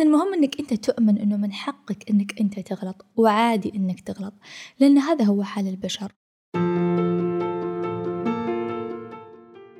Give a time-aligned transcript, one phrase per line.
[0.00, 4.34] من المهم إنك أنت تؤمن إنه من حقك إنك أنت تغلط وعادي إنك تغلط
[4.78, 6.12] لأن هذا هو حال البشر.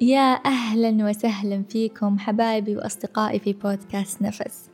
[0.00, 4.70] يا أهلا وسهلا فيكم حبايبي وأصدقائي في بودكاست نفس.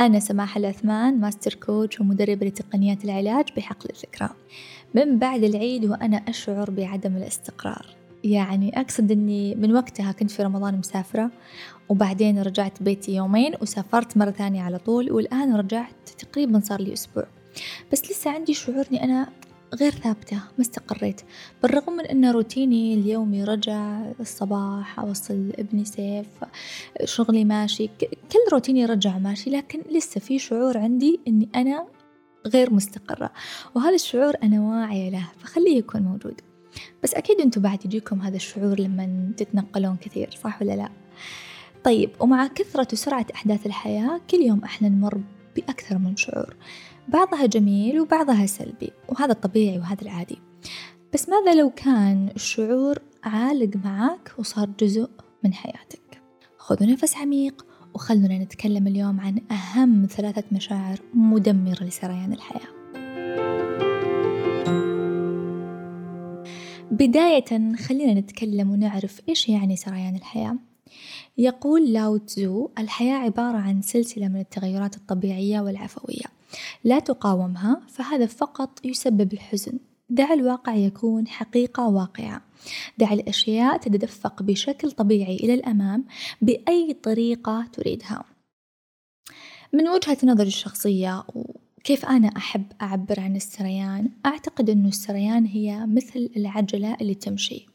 [0.00, 4.30] أنا سماح العثمان ماستر كوتش ومدربة لتقنيات العلاج بحقل الذكرى
[4.94, 7.86] من بعد العيد وأنا أشعر بعدم الاستقرار.
[8.24, 11.30] يعني أقصد أني من وقتها كنت في رمضان مسافرة
[11.88, 17.24] وبعدين رجعت بيتي يومين وسافرت مرة ثانية على طول والآن رجعت تقريبا صار لي أسبوع.
[17.92, 19.28] بس لسه عندي شعور أني أنا
[19.74, 21.20] غير ثابتة ما استقريت.
[21.62, 26.26] بالرغم من أن روتيني اليومي رجع الصباح أوصل ابني سيف
[27.04, 27.86] شغلي ماشي
[28.32, 31.86] كل روتيني رجع ماشي لكن لسه في شعور عندي أني أنا
[32.46, 33.30] غير مستقرة.
[33.74, 36.40] وهذا الشعور أنا واعية له فخليه يكون موجود.
[37.02, 40.88] بس أكيد أنتم بعد يجيكم هذا الشعور لما تتنقلون كثير صح ولا لا؟
[41.84, 45.20] طيب ومع كثرة وسرعة أحداث الحياة كل يوم إحنا نمر
[45.56, 46.56] بأكثر من شعور.
[47.08, 50.38] بعضها جميل وبعضها سلبي وهذا الطبيعي وهذا العادي.
[51.14, 55.10] بس ماذا لو كان الشعور عالق معك وصار جزء
[55.44, 56.22] من حياتك؟
[56.58, 62.74] خذوا نفس عميق وخلونا نتكلم اليوم عن أهم ثلاثة مشاعر مدمرة لسريان الحياة.
[66.90, 70.56] بداية خلينا نتكلم ونعرف إيش يعني سريان الحياة.
[71.38, 76.26] يقول لاو تزو الحياة عبارة عن سلسلة من التغيرات الطبيعية والعفوية.
[76.84, 79.78] لا تقاومها فهذا فقط يسبب الحزن.
[80.10, 82.42] دع الواقع يكون حقيقة واقعة.
[82.98, 86.04] دع الأشياء تتدفق بشكل طبيعي إلى الأمام
[86.42, 88.24] بأي طريقة تريدها.
[89.72, 96.30] من وجهة نظري الشخصية وكيف أنا أحب أعبر عن السريان أعتقد أنه السريان هي مثل
[96.36, 97.73] العجلة اللي تمشي.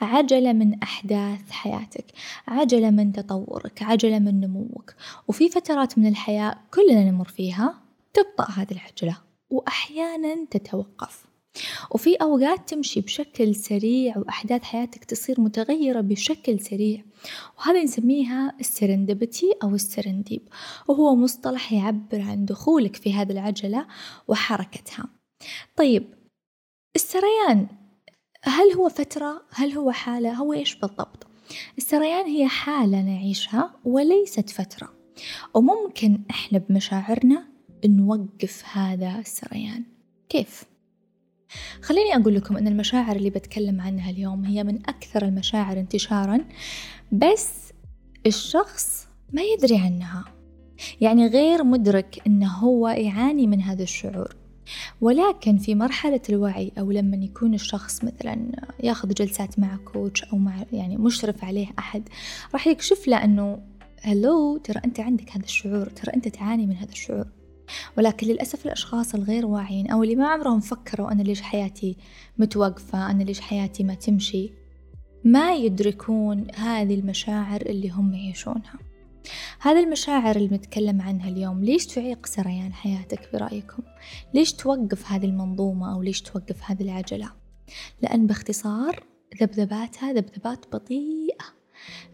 [0.00, 2.04] عجلة من أحداث حياتك
[2.48, 4.94] عجلة من تطورك عجلة من نموك.
[5.28, 7.74] وفي فترات من الحياة كلنا نمر فيها
[8.14, 9.18] تبطأ هذه العجلة
[9.50, 11.28] وأحيانا تتوقف.
[11.90, 17.04] وفي أوقات تمشي بشكل سريع وأحداث حياتك تصير متغيرة بشكل سريع.
[17.58, 20.48] وهذا نسميها السرندبتي أو السرنديب
[20.88, 23.86] وهو مصطلح يعبر عن دخولك في هذه العجلة
[24.28, 25.06] وحركتها.
[25.76, 26.14] طيب
[26.96, 27.66] السريان
[28.44, 31.26] هل هو فترة؟ هل هو حالة؟ هو إيش بالضبط؟
[31.78, 34.88] السريان هي حالة نعيشها وليست فترة
[35.54, 37.48] وممكن إحنا بمشاعرنا
[37.86, 39.84] نوقف هذا السريان
[40.28, 40.64] كيف؟
[41.82, 46.44] خليني أقول لكم أن المشاعر اللي بتكلم عنها اليوم هي من أكثر المشاعر انتشارا
[47.12, 47.72] بس
[48.26, 50.24] الشخص ما يدري عنها
[51.00, 54.36] يعني غير مدرك أنه هو يعاني من هذا الشعور
[55.00, 58.38] ولكن في مرحلة الوعي أو لما يكون الشخص مثلا
[58.82, 62.08] ياخذ جلسات مع كوتش أو مع يعني مشرف عليه أحد
[62.52, 63.58] راح يكشف له أنه
[64.02, 67.26] هلو ترى أنت عندك هذا الشعور ترى أنت تعاني من هذا الشعور.
[67.98, 71.96] ولكن للأسف الأشخاص الغير واعيين أو اللي ما عمرهم فكروا أنا ليش حياتي
[72.38, 74.50] متوقفة أنا ليش حياتي ما تمشي
[75.24, 78.78] ما يدركون هذه المشاعر اللي هم يعيشونها.
[79.60, 83.82] هذه المشاعر اللي بنتكلم عنها اليوم ليش تعيق سريان حياتك برأيكم؟
[84.34, 87.32] ليش توقف هذه المنظومة أو ليش توقف هذه العجلة؟
[88.02, 89.04] لأن باختصار
[89.40, 91.44] ذبذباتها ذبذبات بطيئة.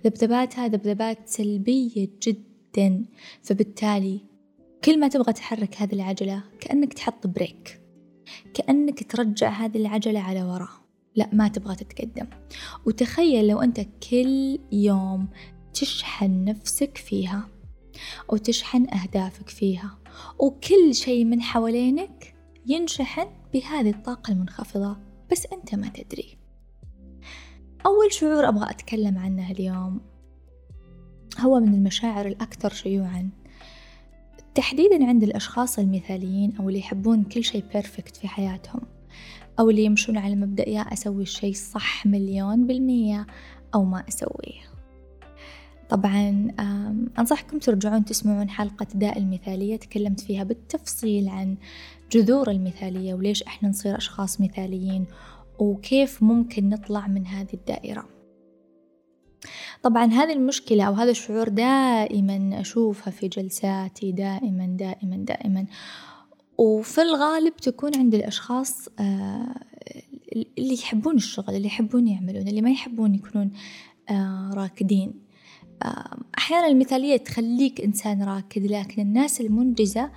[0.04, 3.04] ذبذباتها ذبذبات سلبية جدا.
[3.42, 4.20] فبالتالي
[4.84, 7.80] كل ما تبغى تحرك هذه العجلة كأنك تحط بريك.
[8.54, 10.84] كأنك ترجع هذه العجلة على وراء
[11.16, 12.26] لا ما تبغى تتقدم.
[12.86, 13.80] وتخيل لو أنت
[14.10, 15.28] كل يوم
[15.74, 17.48] تشحن نفسك فيها
[18.28, 19.98] وتشحن أهدافك فيها.
[20.38, 22.34] وكل شيء من حوالينك
[22.66, 24.96] ينشحن بهذه الطاقة المنخفضة
[25.30, 26.36] بس أنت ما تدري.
[27.86, 30.00] أول شعور أبغى أتكلم عنه اليوم
[31.40, 33.30] هو من المشاعر الأكثر شيوعًا.
[34.54, 38.80] تحديدا عند الأشخاص المثاليين أو اللي يحبون كل شيء بيرفكت في حياتهم
[39.58, 43.26] أو اللي يمشون على مبدأ يا أسوي الشيء صح مليون بالمية
[43.74, 44.73] أو ما أسويه.
[45.89, 46.49] طبعا
[47.19, 51.57] أنصحكم ترجعون تسمعون حلقة داء المثالية تكلمت فيها بالتفصيل عن
[52.13, 55.07] جذور المثالية وليش إحنا نصير أشخاص مثاليين
[55.59, 58.09] وكيف ممكن نطلع من هذه الدائرة.
[59.83, 65.66] طبعا هذه المشكلة أو هذا الشعور دائما أشوفها في جلساتي دائما دائما دائما.
[66.59, 69.54] وفي الغالب تكون عند الأشخاص آه،
[70.59, 73.51] اللي يحبون الشغل اللي يحبون يعملون اللي ما يحبون يكونون
[74.10, 75.23] آه، راكدين.
[76.38, 80.10] أحيانا المثالية تخليك إنسان راكد لكن الناس المنجزة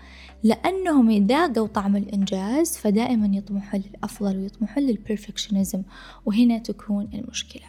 [0.44, 5.84] لأنهم يذاقوا طعم الإنجاز فدائما يطمحون للأفضل ويطمحون للبرفكشنزم
[6.26, 7.66] وهنا تكون المشكلة.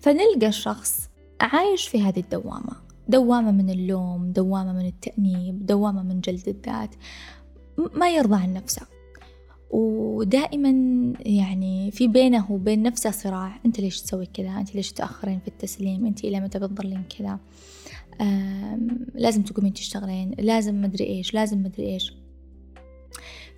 [0.00, 1.08] فنلقى الشخص
[1.40, 2.72] عايش في هذه الدوامة
[3.08, 6.94] دوامة من اللوم دوامة من التأنيب دوامة من جلد الذات
[7.94, 8.97] ما يرضى عن نفسه.
[9.70, 10.70] ودائما
[11.20, 16.06] يعني في بينه وبين نفسه صراع أنت ليش تسوي كذا؟ أنت ليش تأخرين في التسليم؟
[16.06, 17.38] أنت إلى متى بتضلين كذا؟
[19.14, 22.12] لازم تقومين تشتغلين لازم مدري إيش لازم مدري إيش.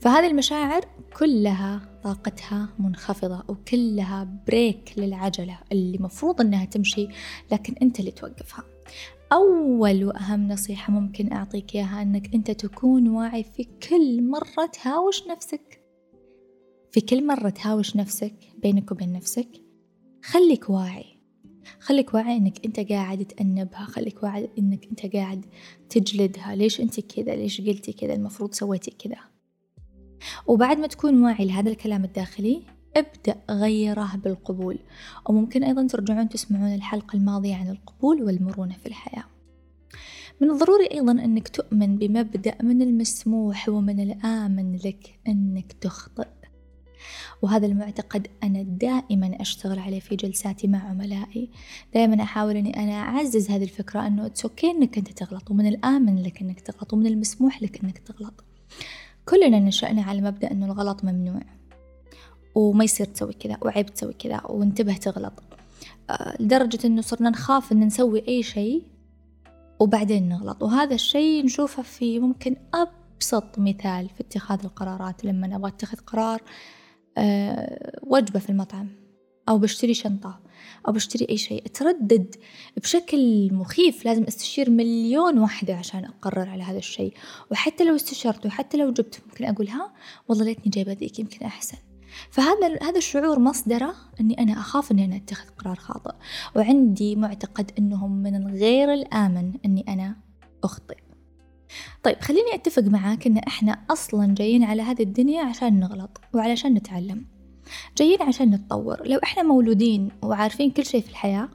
[0.00, 0.84] فهذه المشاعر
[1.18, 7.08] كلها طاقتها منخفضة وكلها بريك للعجلة اللي مفروض إنها تمشي
[7.52, 8.64] لكن أنت اللي توقفها.
[9.32, 15.79] أول وأهم نصيحة ممكن أعطيك إياها أنك أنت تكون واعي في كل مرة تهاوش نفسك.
[16.90, 19.48] في كل مرة تهاوش نفسك بينك وبين نفسك
[20.22, 21.04] خليك واعي.
[21.80, 25.46] خليك واعي إنك أنت قاعد تأنبها خليك واعي إنك أنت قاعد
[25.88, 26.54] تجلدها.
[26.54, 29.16] ليش أنت كذا؟ ليش قلتي كذا؟ المفروض سويتي كذا.
[30.46, 32.62] وبعد ما تكون واعي لهذا الكلام الداخلي
[32.96, 34.78] ابدأ غيره بالقبول.
[35.28, 39.24] وممكن أيضا ترجعون تسمعون الحلقة الماضية عن القبول والمرونة في الحياة.
[40.40, 46.39] من الضروري أيضا أنك تؤمن بمبدأ من المسموح ومن الآمن لك أنك تخطئ.
[47.42, 51.50] وهذا المعتقد أنا دائما أشتغل عليه في جلساتي مع عملائي.
[51.94, 56.42] دائما أحاول أني أنا أعزز هذه الفكرة أنه أوكي أنك أنت تغلط ومن الآمن لك
[56.42, 58.44] أنك تغلط ومن المسموح لك أنك تغلط.
[59.24, 61.42] كلنا نشأنا على مبدأ أنه الغلط ممنوع
[62.54, 65.42] وما يصير تسوي كذا وعيب تسوي كذا وانتبه تغلط.
[66.10, 68.82] آه، لدرجة أنه صرنا نخاف أن نسوي أي شيء
[69.80, 70.62] وبعدين نغلط.
[70.62, 75.24] وهذا الشيء نشوفه في ممكن أبسط مثال في اتخاذ القرارات.
[75.24, 76.42] لما أبغى أتخذ قرار
[78.02, 78.88] وجبة في المطعم
[79.48, 80.40] أو بشتري شنطة
[80.88, 81.66] أو بشتري أي شيء.
[81.66, 82.34] أتردد
[82.76, 87.14] بشكل مخيف لازم أستشير مليون واحدة عشان أقرر على هذا الشيء.
[87.50, 89.92] وحتى لو استشرت وحتى لو جبت ممكن أقول ها
[90.28, 91.78] والله ليتني جايبة ذيك يمكن أحسن.
[92.30, 96.14] فهذا هذا الشعور مصدره إني أنا أخاف إني أنا أتخذ قرار خاطئ.
[96.56, 100.16] وعندي معتقد إنهم من الغير الآمن إني أنا
[100.64, 100.96] أخطئ.
[102.02, 107.24] طيب خليني أتفق معاك إن إحنا أصلا جايين على هذه الدنيا عشان نغلط وعلشان نتعلم
[107.98, 111.48] جايين عشان نتطور لو إحنا مولودين وعارفين كل شيء في الحياة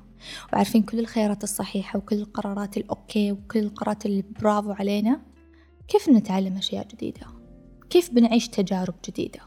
[0.54, 5.22] وعارفين كل الخيارات الصحيحة وكل القرارات الأوكي وكل القرارات اللي برافو علينا
[5.88, 7.28] كيف نتعلم أشياء جديدة؟
[7.90, 9.40] كيف بنعيش تجارب جديدة؟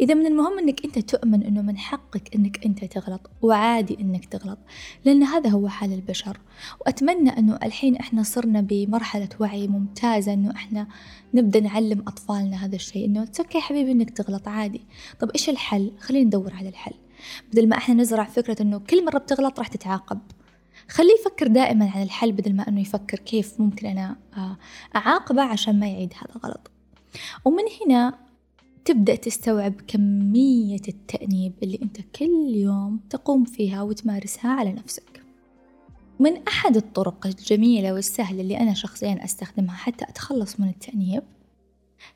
[0.00, 4.58] إذا من المهم أنك أنت تؤمن أنه من حقك أنك أنت تغلط وعادي أنك تغلط
[5.04, 6.38] لأن هذا هو حال البشر.
[6.80, 10.86] وأتمنى أنه الحين إحنا صرنا بمرحلة وعي ممتازة أنه إحنا
[11.34, 14.80] نبدأ نعلم أطفالنا هذا الشيء أنه أوكي حبيبي أنك تغلط عادي.
[15.20, 16.94] طب إيش الحل؟ خلينا ندور على الحل.
[17.52, 20.18] بدل ما إحنا نزرع فكرة أنه كل مرة بتغلط راح تتعاقب.
[20.88, 24.56] خليه يفكر دائما عن الحل بدل ما أنه يفكر كيف ممكن أنا آه،
[24.96, 26.70] أعاقبه عشان ما يعيد هذا الغلط.
[27.44, 28.18] ومن هنا
[28.84, 35.22] تبدأ تستوعب كمية التأنيب اللي أنت كل يوم تقوم فيها وتمارسها على نفسك.
[36.20, 41.22] من أحد الطرق الجميلة والسهلة اللي أنا شخصيا أستخدمها حتى أتخلص من التأنيب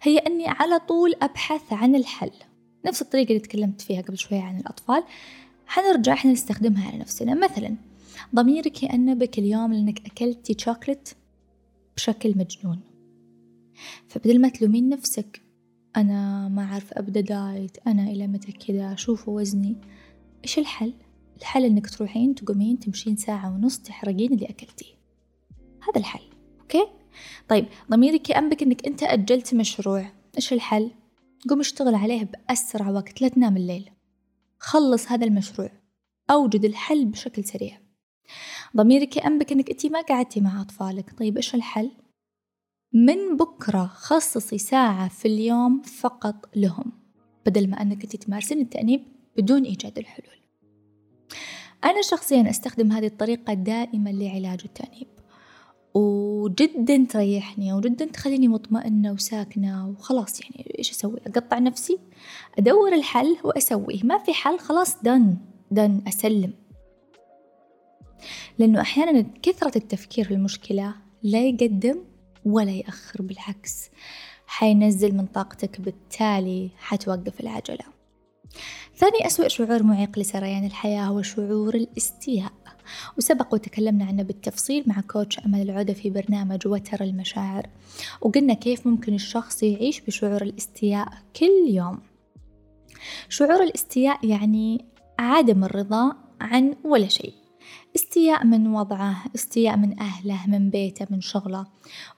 [0.03, 2.31] هي أني على طول أبحث عن الحل.
[2.87, 5.05] نفس الطريقة اللي تكلمت فيها قبل شوية عن الأطفال
[5.67, 7.35] حنرجع إحنا نستخدمها على نفسنا.
[7.35, 7.75] مثلا
[8.35, 11.17] ضميرك يأنبك اليوم لأنك أكلتي شوكلت
[11.97, 12.81] بشكل مجنون.
[14.09, 15.46] فبدل ما تلومين نفسك
[15.97, 19.77] أنا ما أعرف أبدأ diet أنا إلى متى كذا شوفوا وزني
[20.45, 20.95] إيش الحل؟
[21.41, 24.95] الحل إنك تروحين تقومين تمشين ساعة ونص تحرقين اللي أكلتيه
[25.89, 26.23] هذا الحل
[26.61, 26.87] أوكي؟
[27.49, 30.91] طيب ضميرك يأنبك إنك أنت أجلت مشروع إيش الحل؟
[31.49, 33.91] قوم اشتغل عليه بأسرع وقت لا تنام الليل
[34.59, 35.71] خلص هذا المشروع
[36.31, 37.81] أوجد الحل بشكل سريع
[38.77, 41.91] ضميرك يأنبك إنك أنت ما قعدتي مع أطفالك طيب إيش الحل؟
[42.97, 46.93] من بكرة خصصي ساعة في اليوم فقط لهم
[47.47, 49.03] بدل ما أنك تمارسين التأنيب
[49.37, 50.37] بدون إيجاد الحلول.
[51.85, 55.07] أنا شخصيا أستخدم هذه الطريقة دائما لعلاج التأنيب
[55.95, 60.41] وجدا تريحني وجدا تخليني مطمئنة وساكنة وخلاص.
[60.41, 61.99] يعني إيش أسوي؟ أقطع نفسي
[62.59, 64.03] أدور الحل وأسويه.
[64.05, 65.37] ما في حل خلاص دن
[65.71, 66.53] دن أسلم.
[68.59, 72.16] لأنه أحيانا كثرة التفكير في المشكلة لا يقدم
[72.47, 73.91] ولا يأخر بالعكس.
[74.47, 77.85] حينزل من طاقتك بالتالي حتوقف العجلة.
[78.97, 82.53] ثاني أسوأ شعور معيق لسريان الحياة هو شعور الاستياء.
[83.19, 87.67] وسبق وتكلمنا عنه بالتفصيل مع كوتش أمل العودة في برنامج وتر المشاعر.
[88.21, 91.09] وقلنا كيف ممكن الشخص يعيش بشعور الاستياء
[91.41, 91.99] كل يوم.
[93.29, 94.85] شعور الاستياء يعني
[95.19, 97.46] عدم الرضا عن ولا شيء.
[97.97, 101.67] استياء من وضعه استياء من أهله من بيته من شغله.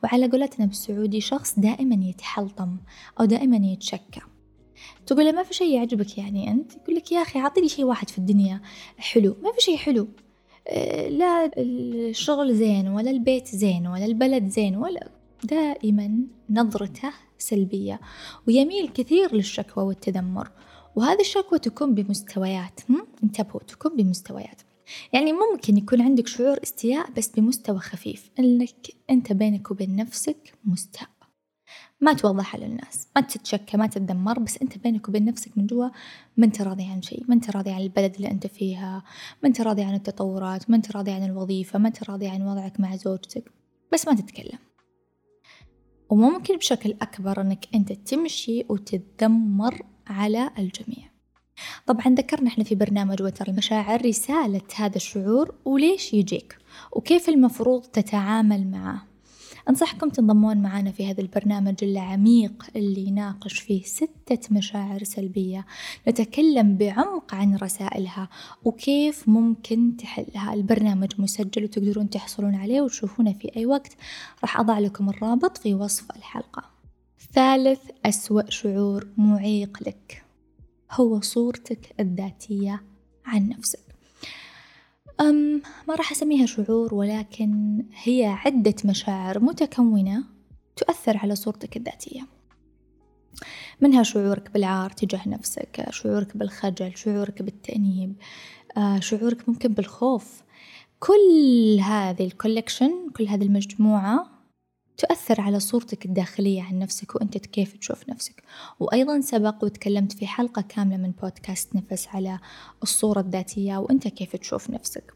[0.05, 2.77] وعلى قولتنا بالسعودي شخص دائما يتحلطم
[3.21, 4.21] أو دائما يتشكى.
[5.07, 8.11] تقول له ما في شيء يعجبك يعني أنت؟ يقول لك يا أخي أعطيني شيء واحد
[8.11, 8.61] في الدنيا
[8.99, 9.37] حلو.
[9.43, 10.09] ما في شيء حلو.
[10.69, 15.09] آه، لا الشغل زين ولا البيت زين ولا البلد زين ولا
[15.45, 16.19] دائما
[16.51, 18.01] نظرته سلبية.
[18.49, 20.51] ويميل كثير للشكوى والتذمر.
[20.97, 22.81] وهذه الشكوى تكون بمستويات
[23.23, 24.63] انتبهوا تكون بمستويات.
[25.13, 31.09] يعني ممكن يكون عندك شعور استياء بس بمستوى خفيف إنك أنت بينك وبين نفسك مستاء.
[32.01, 35.89] ما توضحها للناس ما تتشكى ما تتذمر بس أنت بينك وبين نفسك من جوا
[36.37, 39.03] ما أنت راضي عن شيء ما أنت راضي عن البلد اللي أنت فيها
[39.43, 42.81] ما أنت راضي عن التطورات ما أنت راضي عن الوظيفة ما أنت راضي عن وضعك
[42.81, 43.53] مع زوجتك
[43.93, 44.59] بس ما تتكلم.
[46.11, 51.11] وممكن بشكل أكبر أنك أنت تمشي وتتذمر على الجميع.
[51.87, 56.59] طبعا ذكرنا إحنا في برنامج وتر المشاعر رسالة هذا الشعور وليش يجيك
[56.93, 59.09] وكيف المفروض تتعامل معه.
[59.69, 65.67] أنصحكم تنضمون معنا في هذا البرنامج العميق اللي يناقش فيه ستة مشاعر سلبية.
[66.09, 68.29] نتكلم بعمق عن رسائلها
[68.65, 70.55] وكيف ممكن تحلها.
[70.55, 73.97] البرنامج مسجل وتقدرون تحصلون عليه وتشوفونه في أي وقت.
[74.43, 76.65] راح أضع لكم الرابط في وصف الحلقة.
[77.33, 80.28] ثالث أسوأ شعور معيق لك.
[80.93, 82.83] هو صورتك الذاتية
[83.25, 83.89] عن نفسك.
[85.21, 90.25] أم ما راح أسميها شعور ولكن هي عدة مشاعر متكونة
[90.77, 92.27] تؤثر على صورتك الذاتية.
[93.81, 98.15] منها شعورك بالعار تجاه نفسك شعورك بالخجل شعورك بالتأنيب
[98.77, 100.43] آه، شعورك ممكن بالخوف.
[101.01, 104.38] كل هذه الـ collection كل هذه المجموعة
[104.99, 108.43] تؤثر على صورتك الداخلية عن نفسك وأنت كيف تشوف نفسك.
[108.81, 112.39] وأيضا سبق وتكلمت في حلقة كاملة من بودكاست نفس على
[112.83, 115.15] الصورة الذاتية وأنت كيف تشوف نفسك.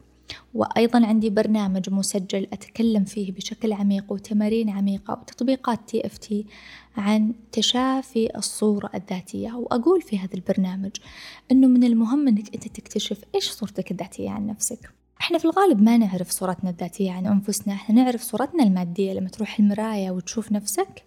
[0.53, 6.45] وأيضا عندي برنامج مسجل أتكلم فيه بشكل عميق وتمارين عميقة وتطبيقات TFT
[6.97, 9.53] عن تشافي الصورة الذاتية.
[9.53, 10.91] وأقول في هذا البرنامج
[11.51, 15.02] أنه من المهم أنك أنت تكتشف إيش صورتك الذاتية عن نفسك.
[15.23, 19.59] إحنا في الغالب ما نعرف صورتنا الذاتية عن أنفسنا إحنا نعرف صورتنا المادية لما تروح
[19.59, 21.03] المراية وتشوف نفسك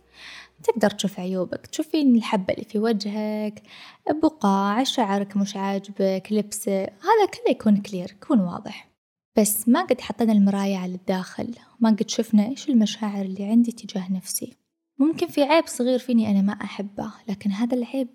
[0.63, 3.63] تقدر تشوف عيوبك تشوفين الحبة اللي في وجهك
[4.23, 8.89] بقاع شعرك مش عاجبك لبسك هذا كله يكون كلير يكون واضح.
[9.39, 14.13] بس ما قد حطينا المراية على الداخل ما قد شفنا إيش المشاعر اللي عندي تجاه
[14.13, 14.57] نفسي.
[14.99, 18.09] ممكن في عيب صغير فيني أنا ما أحبه لكن هذا العيب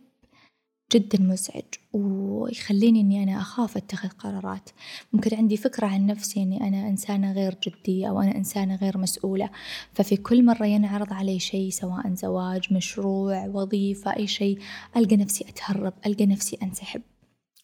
[0.93, 4.69] جدا مزعج ويخليني إني أنا أخاف أتخذ قرارات.
[5.13, 9.49] ممكن عندي فكرة عن نفسي إني أنا إنسانة غير جدية أو أنا إنسانة غير مسؤولة.
[9.93, 14.59] ففي كل مرة ينعرض علي شيء سواء زواج مشروع وظيفة أي شيء
[14.97, 17.01] ألقى نفسي أتهرب ألقى نفسي أنسحب.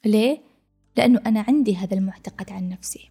[0.05, 0.41] ليه؟
[0.97, 3.09] لأنه أنا عندي هذا المعتقد عن نفسي.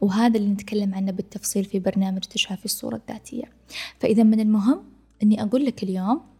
[0.00, 3.52] وهذا اللي نتكلم عنه بالتفصيل في برنامج تشافي الصورة الذاتية.
[3.98, 4.82] فإذا من المهم
[5.22, 6.35] أني أقول لك اليوم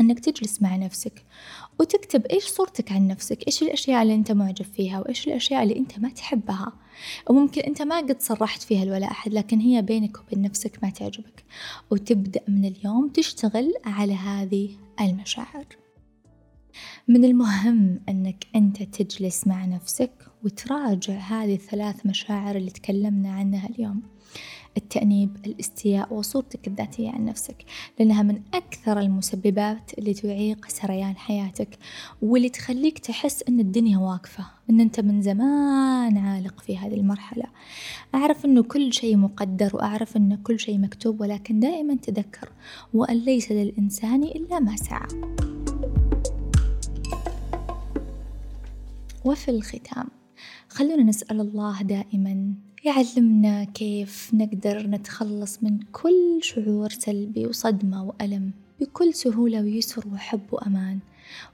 [0.00, 1.24] أنك تجلس مع نفسك
[1.80, 5.98] وتكتب إيش صورتك عن نفسك إيش الأشياء اللي أنت معجب فيها وإيش الأشياء اللي أنت
[5.98, 6.72] ما تحبها.
[7.30, 11.44] وممكن أنت ما قد صرحت فيها لولا أحد لكن هي بينك وبين نفسك ما تعجبك.
[11.90, 14.70] وتبدأ من اليوم تشتغل على هذه
[15.00, 15.66] المشاعر.
[17.08, 20.12] من المهم أنك أنت تجلس مع نفسك
[20.44, 24.02] وتراجع هذه الثلاث مشاعر اللي تكلمنا عنها اليوم.
[24.76, 27.64] التأنيب الاستياء وصورتك الذاتية عن نفسك
[27.98, 31.78] لأنها من أكثر المسببات اللي تعيق سريان حياتك
[32.22, 37.44] واللي تخليك تحس أن الدنيا واقفة أن أنت من زمان عالق في هذه المرحلة.
[38.14, 42.48] أعرف أنه كل شيء مقدر وأعرف أن كل شيء مكتوب ولكن دائما تذكر
[42.94, 45.08] وأن ليس للإنسان إلا ما سعى.
[49.24, 50.08] وفي الختام
[50.68, 59.14] خلونا نسأل الله دائما يعلمنا كيف نقدر نتخلص من كل شعور سلبي وصدمة وألم بكل
[59.14, 60.98] سهولة ويسر وحب وأمان.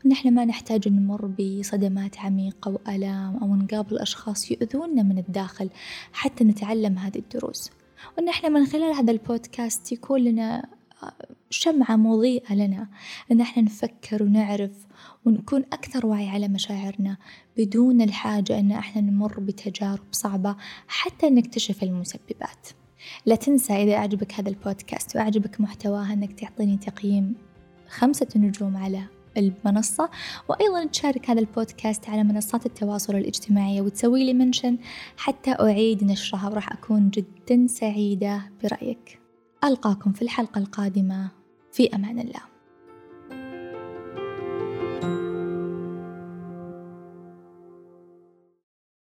[0.00, 5.70] وإن إحنا ما نحتاج نمر بصدمات عميقة وألام أو نقابل أشخاص يؤذونا من الداخل
[6.12, 7.70] حتى نتعلم هذه الدروس.
[8.16, 10.68] وإن إحنا من خلال هذا البودكاست يكون لنا
[11.50, 12.88] شمعة مضيئة لنا.
[13.32, 14.86] إن إحنا نفكر ونعرف
[15.24, 17.16] ونكون أكثر وعي على مشاعرنا
[17.56, 20.56] بدون الحاجة أن إحنا نمر بتجارب صعبة
[20.88, 22.68] حتى نكتشف المسببات.
[23.26, 27.34] لا تنسى إذا أعجبك هذا البودكاست وأعجبك محتواه أنك تعطيني تقييم
[27.88, 29.02] خمسة نجوم على
[29.36, 30.10] المنصة
[30.48, 34.78] وأيضا تشارك هذا البودكاست على منصات التواصل الاجتماعي وتسوي لي منشن
[35.16, 39.20] حتى أعيد نشرها وراح أكون جدا سعيدة برأيك.
[39.64, 41.37] ألقاكم في الحلقة القادمة.
[41.78, 42.57] في أمان الله.